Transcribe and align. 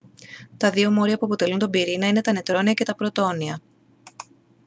τα 0.57 0.69
δύο 0.69 0.91
μόρια 0.91 1.17
που 1.17 1.25
αποτελούν 1.25 1.59
τον 1.59 1.69
πυρήνα 1.69 2.07
είναι 2.07 2.21
τα 2.21 2.31
νετρόνια 2.31 2.73
και 2.73 2.85
τα 2.85 2.95
πρωτόνια 2.95 3.59